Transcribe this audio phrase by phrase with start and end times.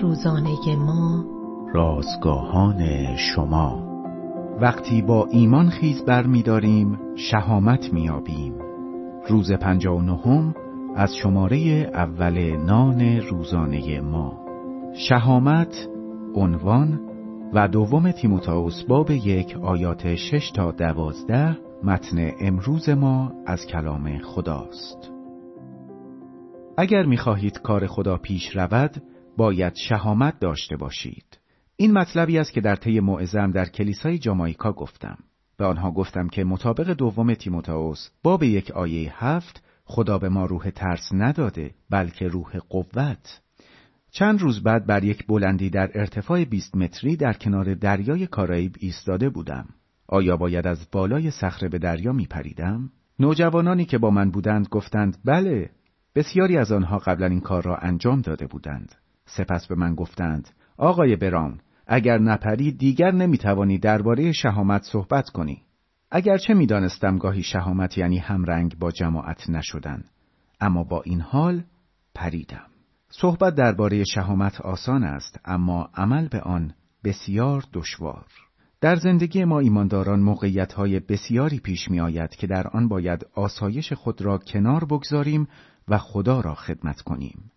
[0.00, 1.24] روزانه ما.
[1.74, 3.82] رازگاهان شما.
[4.60, 8.54] وقتی با ایمان خیز بر می داریم شهامت می آبیم
[9.28, 10.54] روز پنجا و نهم
[10.96, 11.56] از شماره
[11.94, 14.46] اول نان روزانه ما.
[14.94, 15.88] شهامت
[16.34, 17.00] عنوان
[17.52, 25.10] و دوم تیموتائوس باب یک آیات شش تا دوازده متن امروز ما از کلام خداست.
[26.76, 29.02] اگر می‌خواهید کار خدا پیش رود
[29.36, 31.38] باید شهامت داشته باشید.
[31.76, 35.18] این مطلبی است که در طی موعظه‌ام در کلیسای جامائیکا گفتم.
[35.56, 40.70] به آنها گفتم که مطابق دوم تیموتائوس باب یک آیه هفت خدا به ما روح
[40.70, 43.40] ترس نداده بلکه روح قوت.
[44.10, 49.28] چند روز بعد بر یک بلندی در ارتفاع 20 متری در کنار دریای کارائیب ایستاده
[49.30, 49.66] بودم.
[50.08, 55.18] آیا باید از بالای صخره به دریا می پریدم؟ نوجوانانی که با من بودند گفتند
[55.24, 55.70] بله
[56.14, 58.94] بسیاری از آنها قبلا این کار را انجام داده بودند.
[59.36, 65.62] سپس به من گفتند آقای براون اگر نپری دیگر نمی‌توانی درباره شهامت صحبت کنی.
[66.10, 70.04] اگرچه می‌دانستم گاهی شهامت یعنی همرنگ با جماعت نشدن.
[70.60, 71.64] اما با این حال
[72.14, 72.66] پریدم.
[73.10, 76.74] صحبت درباره شهامت آسان است اما عمل به آن
[77.04, 78.26] بسیار دشوار.
[78.80, 83.92] در زندگی ما ایمانداران موقعیت های بسیاری پیش می آید که در آن باید آسایش
[83.92, 85.48] خود را کنار بگذاریم
[85.88, 87.50] و خدا را خدمت کنیم.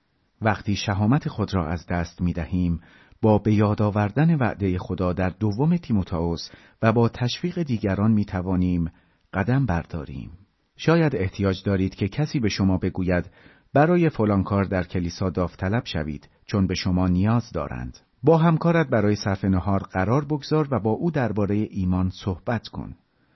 [0.46, 2.82] وقتی شهامت خود را از دست می دهیم
[3.22, 6.50] با به یاد آوردن وعده خدا در دوم تیموتائوس
[6.82, 8.92] و با تشویق دیگران می توانیم
[9.34, 10.32] قدم برداریم.
[10.78, 13.30] شاید احتیاج دارید که کسی به شما بگوید
[13.74, 17.98] برای فلان کار در کلیسا داوطلب شوید چون به شما نیاز دارند.
[18.24, 22.96] با همکارت برای صرف نهار قرار بگذار و با او درباره ایمان صحبت کن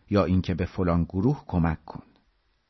[0.10, 2.04] یا اینکه به فلان گروه کمک کن.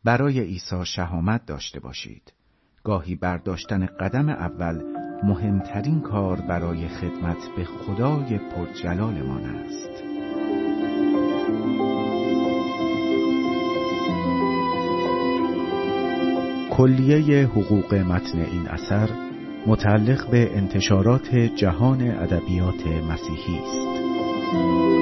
[0.03, 2.33] برای عیسی شهامت داشته باشید.
[2.83, 4.81] گاهی برداشتن قدم اول
[5.23, 9.89] مهمترین کار برای خدمت به خدای پرجلالمان است.
[16.71, 19.09] کلیه حقوق متن این اثر
[19.67, 24.98] متعلق به انتشارات جهان ادبیات مسیحی است.